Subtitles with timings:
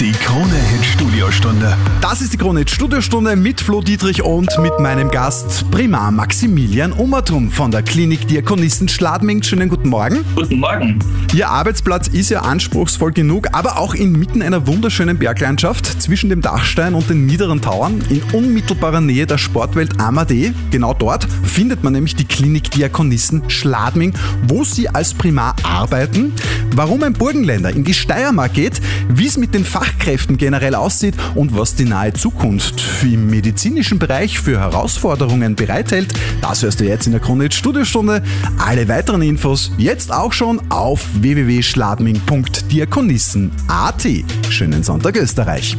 [0.00, 1.76] Die Krone-Hit Studiostunde.
[2.00, 6.92] Das ist die Krone Hit Studiostunde mit Flo Dietrich und mit meinem Gast Primar Maximilian
[6.92, 9.42] Ummertum von der Klinik Diakonissen Schladming.
[9.42, 10.24] Schönen guten Morgen.
[10.34, 10.98] Guten Morgen.
[11.34, 16.94] Ihr Arbeitsplatz ist ja anspruchsvoll genug, aber auch inmitten einer wunderschönen Berglandschaft zwischen dem Dachstein
[16.94, 20.54] und den niederen Tauern in unmittelbarer Nähe der Sportwelt Amadee.
[20.70, 24.14] Genau dort findet man nämlich die Klinik Diakonissen Schladming,
[24.48, 26.32] wo sie als Primar arbeiten.
[26.74, 28.80] Warum ein Burgenländer in die Steiermark geht,
[29.16, 34.38] wie es mit den Fachkräften generell aussieht und was die nahe Zukunft im medizinischen Bereich
[34.38, 38.22] für Herausforderungen bereithält, das hörst du jetzt in der Krone Studiostunde.
[38.58, 44.08] Alle weiteren Infos jetzt auch schon auf www.schladming.diakonissen.at.
[44.48, 45.76] Schönen Sonntag Österreich.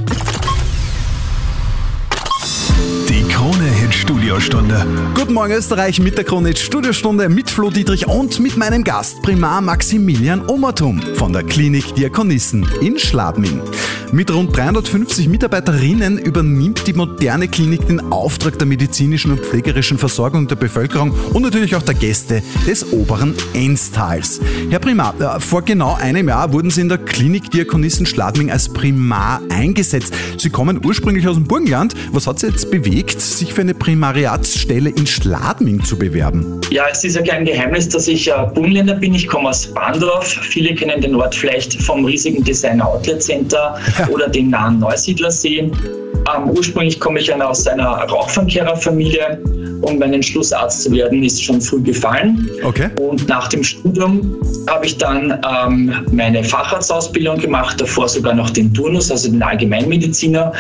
[4.31, 4.85] Studiostunde.
[5.13, 9.59] Guten Morgen Österreich mit der Krone Studiostunde mit Flo Dietrich und mit meinem Gast Primar
[9.59, 13.61] Maximilian Omertum von der Klinik Diakonissen in Schladming.
[14.13, 20.49] Mit rund 350 Mitarbeiterinnen übernimmt die moderne Klinik den Auftrag der medizinischen und pflegerischen Versorgung
[20.49, 24.41] der Bevölkerung und natürlich auch der Gäste des oberen Enztals.
[24.69, 28.67] Herr Primar, äh, vor genau einem Jahr wurden Sie in der Klinik Diakonissen Schladming als
[28.67, 30.13] Primar eingesetzt.
[30.37, 31.93] Sie kommen ursprünglich aus dem Burgenland.
[32.11, 33.73] Was hat Sie jetzt bewegt, sich für eine
[34.21, 36.61] Primariatsstelle in Schladming zu bewerben?
[36.69, 39.15] Ja, es ist ja kein Geheimnis, dass ich äh, Burgenländer bin.
[39.15, 40.27] Ich komme aus Bandorf.
[40.27, 43.79] Viele kennen den Ort vielleicht vom riesigen Designer Outlet Center
[44.11, 45.59] oder den nahen Neusiedlersee.
[45.59, 49.39] Ähm, ursprünglich komme ich aus einer Rauchfangkehrerfamilie
[49.81, 52.49] um meinen Schlussarzt zu werden, ist schon früh gefallen.
[52.63, 52.89] Okay.
[52.99, 58.73] Und nach dem Studium habe ich dann ähm, meine Facharztausbildung gemacht, davor sogar noch den
[58.73, 60.51] Turnus, also den Allgemeinmediziner.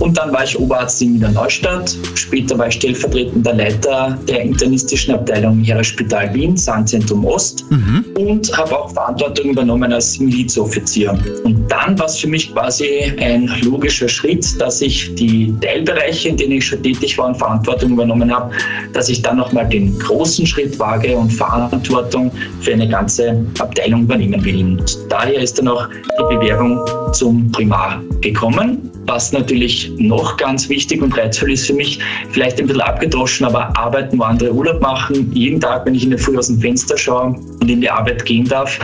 [0.00, 1.96] Und dann war ich Oberarzt in Wiener Neustadt.
[2.14, 7.64] Später war ich stellvertretender Leiter der internistischen Abteilung Heeresspital Wien, Sandzentrum Ost.
[7.70, 8.04] Mhm.
[8.16, 11.18] Und habe auch Verantwortung übernommen als Milizoffizier.
[11.44, 16.36] Und dann war es für mich quasi ein logischer Schritt, dass ich die Teilbereiche, in
[16.36, 18.50] denen ich schon tätig war und Verantwortung übernommen habe,
[18.92, 22.30] dass ich dann nochmal den großen Schritt wage und Verantwortung
[22.60, 24.64] für eine ganze Abteilung übernehmen will.
[24.64, 26.80] Und daher ist dann auch die Bewerbung
[27.12, 28.90] zum Primar gekommen.
[29.06, 31.98] Was natürlich noch ganz wichtig und reizvoll ist für mich,
[32.30, 35.30] vielleicht ein bisschen abgedroschen, aber arbeiten, wo andere Urlaub machen.
[35.34, 38.24] Jeden Tag, wenn ich in der Früh aus dem Fenster schaue und in die Arbeit
[38.24, 38.78] gehen darf,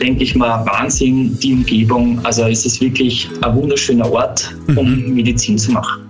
[0.00, 2.20] denke ich mal, Wahnsinn, die Umgebung.
[2.22, 5.14] Also es ist wirklich ein wunderschöner Ort, um mhm.
[5.14, 6.02] Medizin zu machen.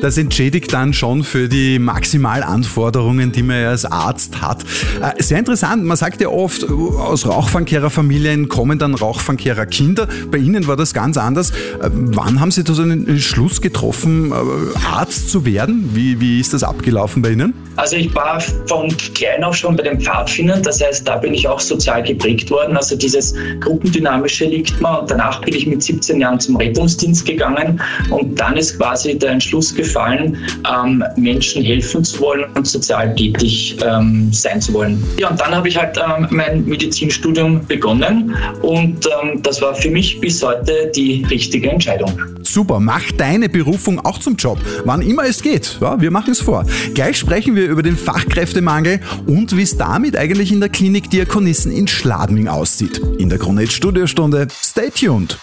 [0.00, 4.64] Das entschädigt dann schon für die Maximalanforderungen, die man ja als Arzt hat.
[5.02, 10.08] Äh, sehr interessant, man sagt ja oft, aus Rauchfangkehrerfamilien kommen dann Rauchfangkehrerkinder.
[10.30, 11.50] Bei Ihnen war das ganz anders.
[11.50, 15.90] Äh, wann haben Sie da so einen Entschluss getroffen, äh, Arzt zu werden?
[15.92, 17.52] Wie, wie ist das abgelaufen bei Ihnen?
[17.76, 21.48] Also ich war von klein auf schon bei den Pfadfindern, das heißt, da bin ich
[21.48, 22.76] auch sozial geprägt worden.
[22.76, 27.80] Also dieses Gruppendynamische liegt mir und danach bin ich mit 17 Jahren zum Rettungsdienst gegangen
[28.10, 30.36] und dann ist quasi der Entschluss gefallen,
[30.68, 35.02] ähm, Menschen helfen zu wollen und sozial tätig ähm, sein zu wollen.
[35.18, 39.90] Ja, und dann habe ich halt ähm, mein Medizinstudium begonnen und ähm, das war für
[39.90, 42.12] mich bis heute die richtige Entscheidung.
[42.42, 45.78] Super, mach deine Berufung auch zum Job, wann immer es geht.
[45.80, 46.66] Ja, wir machen es vor.
[46.94, 51.70] Gleich sprechen wir über den Fachkräftemangel und wie es damit eigentlich in der Klinik Diakonissen
[51.70, 53.00] in Schladming aussieht.
[53.18, 54.48] In der Kronet Studiostunde.
[54.62, 55.38] Stay tuned.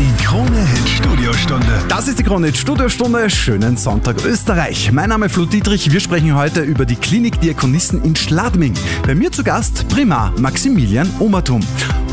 [0.00, 1.66] Die Krone Hit Studiostunde.
[1.90, 3.28] Das ist die Krone Hit Studiostunde.
[3.28, 4.90] Schönen Sonntag Österreich.
[4.92, 5.92] Mein Name ist Flo Dietrich.
[5.92, 8.72] Wir sprechen heute über die Klinik Diakonissen in Schladming.
[9.06, 11.60] Bei mir zu Gast Primar Maximilian Omertum.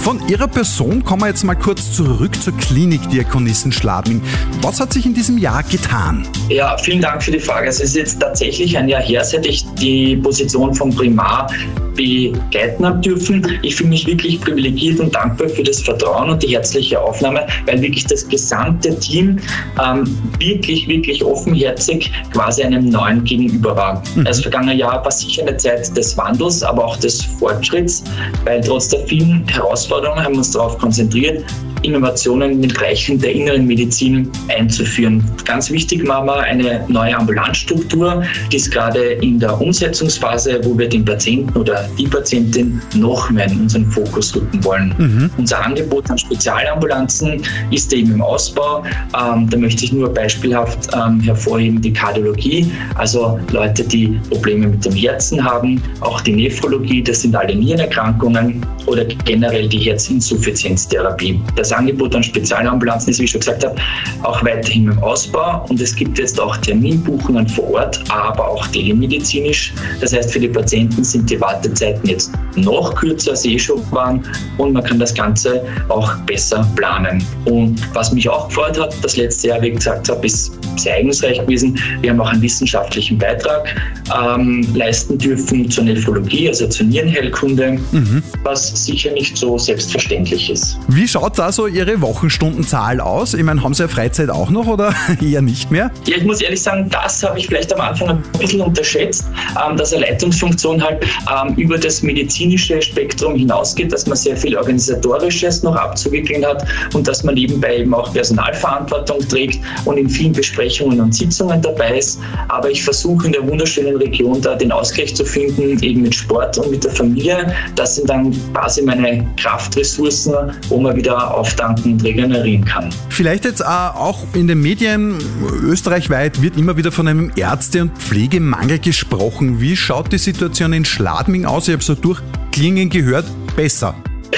[0.02, 4.22] Von Ihrer Person kommen wir jetzt mal kurz zurück zur Klinik Diakonissen Schladming.
[4.62, 6.28] Was hat sich in diesem Jahr getan?
[6.50, 7.70] Ja, vielen Dank für die Frage.
[7.70, 11.50] Es ist jetzt tatsächlich ein Jahr her, seit ich die Position von Primar
[11.98, 13.46] begleiten habe dürfen.
[13.64, 17.82] Ich fühle mich wirklich privilegiert und dankbar für das Vertrauen und die herzliche Aufnahme, weil
[17.82, 19.40] wirklich das gesamte Team
[19.84, 24.04] ähm, wirklich, wirklich offenherzig quasi einem neuen gegenüber war.
[24.16, 24.24] Mhm.
[24.26, 28.04] Das vergangene Jahr war sicher eine Zeit des Wandels, aber auch des Fortschritts,
[28.46, 31.44] weil trotz der vielen Herausforderungen haben wir uns darauf konzentriert,
[31.84, 35.24] Innovationen in den Bereichen der inneren Medizin einzuführen.
[35.46, 40.90] Ganz wichtig war mal eine neue Ambulanzstruktur, die ist gerade in der Umsetzungsphase, wo wir
[40.90, 44.94] den Patienten oder die Patientin noch mehr in unseren Fokus rücken wollen.
[44.98, 45.30] Mhm.
[45.38, 47.42] Unser Angebot an Spezialambulanzen
[47.72, 48.84] ist eben im Ausbau.
[49.20, 54.86] Ähm, da möchte ich nur beispielhaft ähm, hervorheben die Kardiologie, also Leute, die Probleme mit
[54.86, 61.40] dem Herzen haben, auch die Nephrologie, das sind alle Nierenerkrankungen oder generell die Herzinsuffizienztherapie.
[61.56, 63.76] Das das Angebot an Spezialambulanzen ist, wie ich schon gesagt habe,
[64.24, 69.74] auch weiterhin im Ausbau und es gibt jetzt auch Terminbuchungen vor Ort, aber auch telemedizinisch.
[70.00, 73.82] Das heißt, für die Patienten sind die Wartezeiten jetzt noch kürzer, als sie eh schon
[73.92, 74.24] waren
[74.58, 77.24] und man kann das Ganze auch besser planen.
[77.46, 81.40] Und was mich auch gefreut hat, das letzte Jahr, wie gesagt habe, ist sehr eignungsreich
[81.40, 81.78] gewesen.
[82.02, 83.76] Wir haben auch einen wissenschaftlichen Beitrag
[84.16, 88.24] ähm, leisten dürfen zur Nephrologie, also zur Nierenheilkunde, mhm.
[88.44, 90.78] was sicher nicht so selbstverständlich ist.
[90.88, 93.34] Wie schaut da so Ihre Wochenstundenzahl aus?
[93.34, 95.90] Ich meine, haben Sie ja Freizeit auch noch oder eher nicht mehr?
[96.06, 99.28] Ja, ich muss ehrlich sagen, das habe ich vielleicht am Anfang ein bisschen unterschätzt,
[99.66, 104.56] ähm, dass eine Leitungsfunktion halt ähm, über das medizinische Spektrum hinausgeht, dass man sehr viel
[104.56, 106.64] Organisatorisches noch abzuwickeln hat
[106.94, 111.98] und dass man nebenbei eben auch Personalverantwortung trägt und in vielen Besprechungen und Sitzungen dabei
[111.98, 112.20] ist.
[112.50, 116.60] Aber ich versuche in der wunderschönen Region da den Ausgleich zu finden, eben mit Sport
[116.60, 117.52] und mit der Familie.
[117.76, 122.90] Das sind dann quasi meine Kraftressourcen, wo man wieder auftanken und regenerieren kann.
[123.10, 125.18] Vielleicht jetzt auch in den Medien
[125.64, 129.60] österreichweit wird immer wieder von einem Ärzte- und Pflegemangel gesprochen.
[129.62, 131.68] Wie schaut die Situation in Schladming aus?
[131.68, 133.96] Ich habe so durchklingen gehört, besser.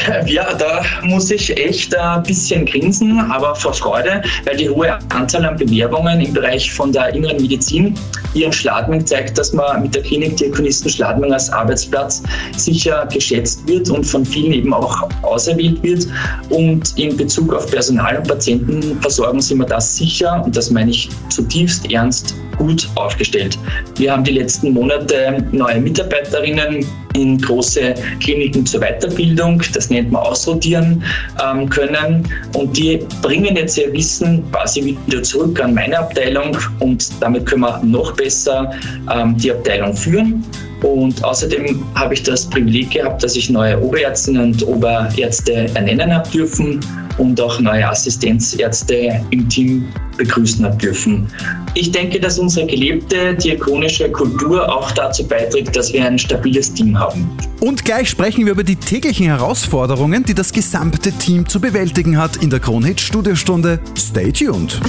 [0.26, 5.46] Ja, da muss ich echt ein bisschen grinsen, aber vor Freude, weil die hohe Anzahl
[5.46, 7.96] an Bewerbungen im Bereich von der inneren Medizin
[8.34, 12.24] hier in Schladming zeigt, dass man mit der Klinik Diakonisten Schladming als Arbeitsplatz
[12.56, 16.08] sicher geschätzt wird und von vielen eben auch auserwählt wird.
[16.50, 21.10] Und in Bezug auf Personal- und Patientenversorgung sind wir das sicher, und das meine ich
[21.30, 23.58] zutiefst ernst, gut aufgestellt.
[23.98, 26.86] Wir haben die letzten Monate neue Mitarbeiterinnen
[27.22, 31.04] in große Kliniken zur Weiterbildung, das nennt man Ausrotieren
[31.44, 32.28] ähm, können.
[32.54, 37.62] Und die bringen jetzt ihr Wissen quasi wieder zurück an meine Abteilung und damit können
[37.62, 38.72] wir noch besser
[39.14, 40.44] ähm, die Abteilung führen.
[40.82, 46.30] Und außerdem habe ich das Privileg gehabt, dass ich neue Oberärztinnen und Oberärzte ernennen habe
[46.30, 46.80] dürfen
[47.18, 49.90] und auch neue Assistenzärzte im Team
[50.20, 51.28] begrüßen habe dürfen.
[51.74, 57.00] Ich denke, dass unsere gelebte diakonische Kultur auch dazu beiträgt, dass wir ein stabiles Team
[57.00, 57.28] haben.
[57.60, 62.38] Und gleich sprechen wir über die täglichen Herausforderungen, die das gesamte Team zu bewältigen hat
[62.38, 63.80] in der Kronhit Studiostunde.
[63.98, 64.80] Stay tuned.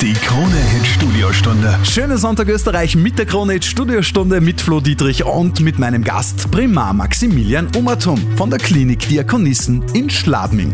[0.00, 1.76] Die Krone-Hit Studiostunde.
[1.82, 6.92] Schöne Sonntag Österreich mit der Krone-Hit Studiostunde mit Flo Dietrich und mit meinem Gast Primar
[6.92, 10.72] Maximilian Umatum von der Klinik Diakonissen in Schladming.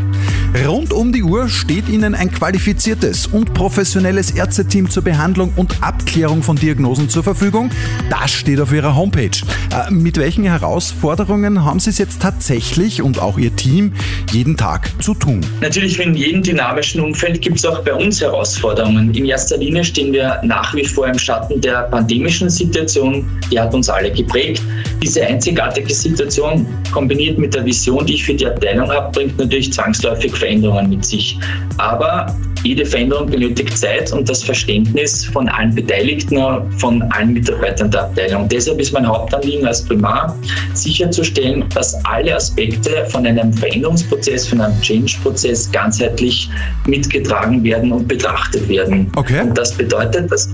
[0.67, 6.43] Rund um die Uhr steht Ihnen ein qualifiziertes und professionelles Ärzteteam zur Behandlung und Abklärung
[6.43, 7.71] von Diagnosen zur Verfügung.
[8.11, 9.31] Das steht auf Ihrer Homepage.
[9.71, 13.94] Äh, mit welchen Herausforderungen haben Sie es jetzt tatsächlich und auch Ihr Team
[14.32, 15.41] jeden Tag zu tun?
[15.61, 19.13] Natürlich, in jedem dynamischen Umfeld gibt es auch bei uns Herausforderungen.
[19.14, 23.25] In erster Linie stehen wir nach wie vor im Schatten der pandemischen Situation.
[23.49, 24.61] Die hat uns alle geprägt.
[25.00, 29.72] Diese einzigartige Situation kombiniert mit der Vision, die ich für die Abteilung habe, bringt natürlich
[29.72, 31.38] zwangsläufig Veränderungen mit sich.
[31.78, 32.26] Aber
[32.64, 36.38] jede Veränderung benötigt Zeit und das Verständnis von allen Beteiligten,
[36.78, 38.49] von allen Mitarbeitern der Abteilung.
[38.49, 40.37] Deshalb ist mein Hauptanliegen als Primar
[40.72, 46.49] sicherzustellen, dass alle Aspekte von einem Veränderungsprozess, von einem Change-Prozess ganzheitlich
[46.87, 49.12] mitgetragen werden und betrachtet werden.
[49.16, 49.43] Okay.
[49.43, 50.49] Und das bedeutet, dass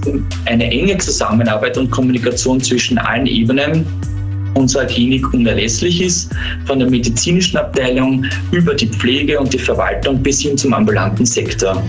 [0.47, 3.87] eine enge Zusammenarbeit und Kommunikation zwischen allen Ebenen
[4.55, 6.33] unserer Klinik unerlässlich ist,
[6.67, 11.83] von der medizinischen Abteilung über die Pflege und die Verwaltung bis hin zum ambulanten Sektor.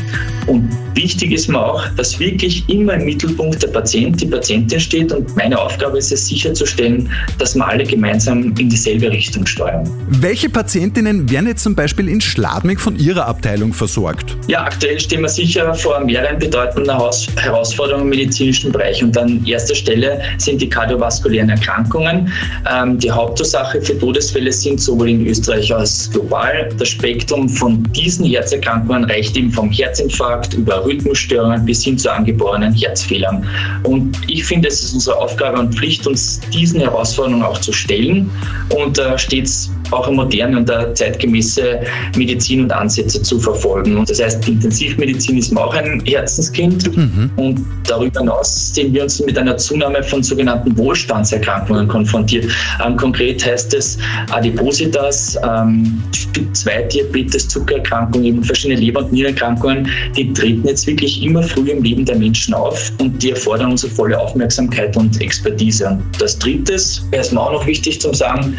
[0.48, 5.12] Und wichtig ist mir auch, dass wirklich immer im Mittelpunkt der Patient, die Patientin steht
[5.12, 9.90] und meine Aufgabe ist es sicherzustellen, dass wir alle gemeinsam in dieselbe Richtung steuern.
[10.10, 14.36] Welche Patientinnen werden jetzt zum Beispiel in Schladming von Ihrer Abteilung versorgt?
[14.48, 16.92] Ja, aktuell stehen wir sicher vor mehreren bedeutenden
[17.38, 22.32] Herausforderungen im medizinischen Bereich und an erster Stelle sind die kardiovaskulären Erkrankungen.
[22.72, 26.70] Ähm, die Hauptursache für Todesfälle sind sowohl in Österreich als global.
[26.78, 32.74] Das Spektrum von diesen Herzerkrankungen reicht eben vom Herzinfarkt über Rhythmusstörungen bis hin zu angeborenen
[32.74, 33.46] Herzfehlern.
[33.84, 38.30] Und ich finde, es ist unsere Aufgabe und Pflicht, uns diesen Herausforderungen auch zu stellen
[38.76, 41.82] und äh, stets auch eine moderne und eine zeitgemäße
[42.16, 43.98] Medizin und Ansätze zu verfolgen.
[43.98, 46.96] Und das heißt, Intensivmedizin ist mir auch ein Herzenskind.
[46.96, 47.32] Mhm.
[47.36, 52.46] Und darüber hinaus sehen wir uns mit einer Zunahme von sogenannten Wohlstandserkrankungen konfrontiert.
[52.86, 53.98] Ähm, konkret heißt es
[54.32, 56.02] Adipositas, ähm,
[56.34, 61.74] Typ 2 Diabetes, Zuckererkrankungen, eben verschiedene Leber- und Nierenerkrankungen, die treten jetzt wirklich immer früher
[61.74, 65.88] im Leben der Menschen auf und die erfordern unsere volle Aufmerksamkeit und Expertise.
[65.88, 68.56] Und das Dritte ist, wäre es mir auch noch wichtig zu sagen,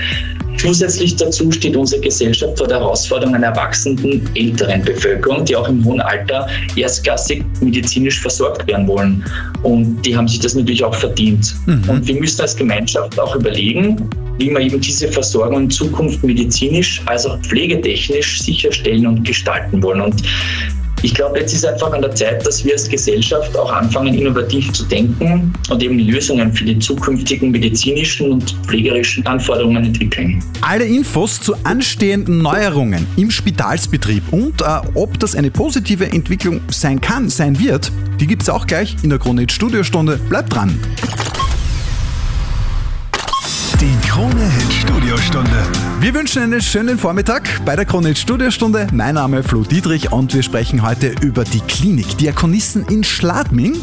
[0.58, 5.84] Zusätzlich dazu steht unsere Gesellschaft vor der Herausforderung einer wachsenden älteren Bevölkerung, die auch im
[5.84, 9.24] hohen Alter erstklassig medizinisch versorgt werden wollen.
[9.62, 11.54] Und die haben sich das natürlich auch verdient.
[11.66, 11.88] Mhm.
[11.88, 17.02] Und wir müssen als Gemeinschaft auch überlegen, wie wir eben diese Versorgung in Zukunft medizinisch
[17.06, 20.00] als auch pflegetechnisch sicherstellen und gestalten wollen.
[20.00, 20.22] Und
[21.02, 24.72] ich glaube, jetzt ist einfach an der Zeit, dass wir als Gesellschaft auch anfangen, innovativ
[24.72, 30.42] zu denken und eben Lösungen für die zukünftigen medizinischen und pflegerischen Anforderungen entwickeln.
[30.60, 37.00] Alle Infos zu anstehenden Neuerungen im Spitalsbetrieb und äh, ob das eine positive Entwicklung sein
[37.00, 37.90] kann, sein wird,
[38.20, 40.18] die gibt es auch gleich in der Kronit Studiostunde.
[40.28, 40.78] Bleibt dran!
[43.80, 45.81] Die Krone Hit Studiostunde.
[46.02, 48.88] Wir wünschen einen schönen Vormittag bei der Kronit Studiostunde.
[48.92, 53.76] Mein Name ist Flo Dietrich und wir sprechen heute über die Klinik Diakonissen in Schladming.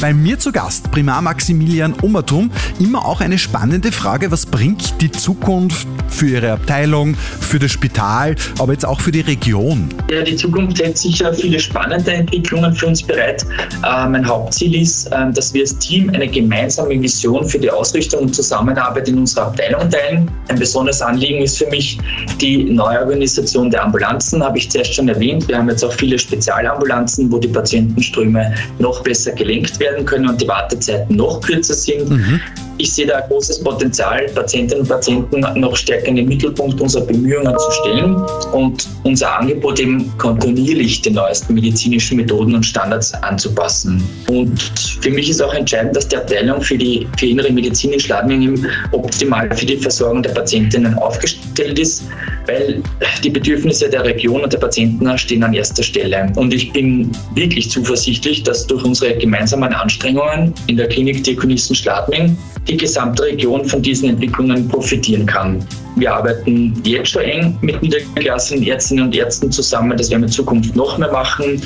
[0.00, 2.50] Bei mir zu Gast Primar Maximilian Ummertum.
[2.80, 8.34] Immer auch eine spannende Frage, was bringt die Zukunft für Ihre Abteilung, für das Spital,
[8.58, 9.90] aber jetzt auch für die Region?
[10.10, 13.46] Ja, die Zukunft hält sicher viele spannende Entwicklungen für uns bereit.
[13.84, 18.22] Äh, mein Hauptziel ist, äh, dass wir als Team eine gemeinsame Vision für die Ausrichtung
[18.22, 20.28] und Zusammenarbeit in unserer Abteilung teilen.
[20.48, 21.98] Ein besonderes Anliegen ist für mich
[22.40, 25.46] die Neuorganisation der Ambulanzen, habe ich zuerst schon erwähnt.
[25.48, 30.40] Wir haben jetzt auch viele Spezialambulanzen, wo die Patientenströme noch besser gelenkt werden können und
[30.40, 32.10] die Wartezeiten noch kürzer sind.
[32.10, 32.40] Mhm.
[32.80, 37.04] Ich sehe da ein großes Potenzial, Patientinnen und Patienten noch stärker in den Mittelpunkt unserer
[37.04, 38.16] Bemühungen zu stellen
[38.54, 44.02] und unser Angebot eben kontinuierlich den neuesten medizinischen Methoden und Standards anzupassen.
[44.30, 44.58] Und
[45.02, 48.64] für mich ist auch entscheidend, dass die Abteilung für die für innere Medizin in Schladming
[48.92, 52.04] optimal für die Versorgung der Patientinnen aufgestellt ist,
[52.46, 52.82] weil
[53.22, 56.32] die Bedürfnisse der Region und der Patienten stehen an erster Stelle.
[56.36, 62.36] Und ich bin wirklich zuversichtlich, dass durch unsere gemeinsamen Anstrengungen in der Klinik Diakonissen Schladming
[62.68, 65.64] die gesamte Region von diesen Entwicklungen profitieren kann.
[65.96, 69.96] Wir arbeiten jetzt schon eng mit niedergelassenen Ärztinnen und Ärzten zusammen.
[69.96, 71.60] Das werden wir in Zukunft noch mehr machen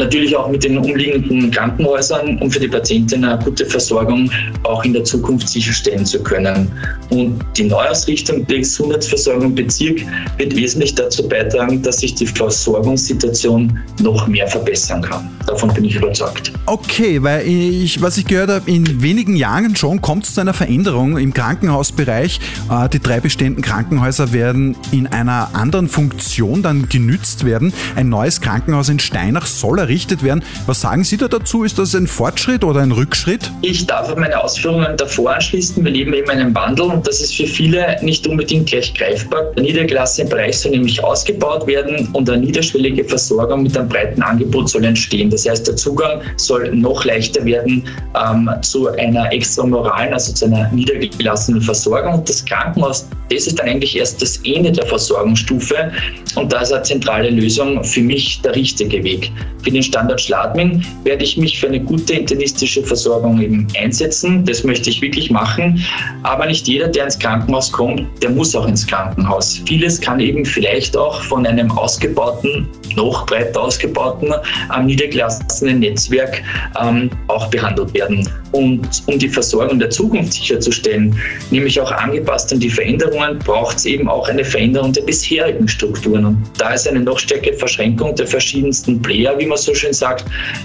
[0.00, 4.30] natürlich auch mit den umliegenden Krankenhäusern, um für die Patienten eine gute Versorgung
[4.64, 6.70] auch in der Zukunft sicherstellen zu können.
[7.10, 10.00] Und die Neuausrichtung der Gesundheitsversorgung im Bezirk
[10.38, 15.28] wird wesentlich dazu beitragen, dass sich die Versorgungssituation noch mehr verbessern kann.
[15.46, 16.52] Davon bin ich überzeugt.
[16.66, 20.54] Okay, weil ich, was ich gehört habe, in wenigen Jahren schon kommt es zu einer
[20.54, 22.40] Veränderung im Krankenhausbereich.
[22.70, 27.72] Äh, die drei bestehenden Krankenhäuser werden in einer anderen Funktion dann genützt werden.
[27.96, 30.44] Ein neues Krankenhaus in Steinach soll errichtet werden.
[30.66, 31.64] Was sagen Sie da dazu?
[31.64, 33.50] Ist das ein Fortschritt oder ein Rückschritt?
[33.62, 35.84] Ich darf meine Ausführungen davor anschließen.
[35.84, 39.42] Wir leben eben einen Wandel und das ist für viele nicht unbedingt gleich greifbar.
[39.56, 44.70] Der niedergelassene Bereich soll nämlich ausgebaut werden und eine niederschwellige Versorgung mit einem breiten Angebot
[44.70, 45.28] soll entstehen.
[45.28, 47.82] Das heißt, der Zugang soll noch leichter werden
[48.14, 52.14] ähm, zu einer extramoralen, also zu einer niedergelassenen Versorgung.
[52.14, 55.90] Und das Krankenhaus, das ist dann eigentlich erst das Ende der Versorgungsstufe
[56.36, 59.32] und da ist eine zentrale Lösung für mich der richtige Weg.
[59.70, 64.44] Für den Standort Schladming werde ich mich für eine gute internistische Versorgung eben einsetzen.
[64.44, 65.80] Das möchte ich wirklich machen.
[66.24, 69.62] Aber nicht jeder, der ins Krankenhaus kommt, der muss auch ins Krankenhaus.
[69.68, 74.34] Vieles kann eben vielleicht auch von einem ausgebauten, noch breiter ausgebauten,
[74.82, 76.42] niedergelassenen Netzwerk
[76.82, 78.28] ähm, auch behandelt werden.
[78.52, 81.16] Und um die Versorgung der Zukunft sicherzustellen,
[81.50, 86.24] nämlich auch angepasst an die Veränderungen, braucht es eben auch eine Veränderung der bisherigen Strukturen.
[86.24, 90.24] Und da ist eine noch stärkere Verschränkung der verschiedensten Player, wie man so schön sagt,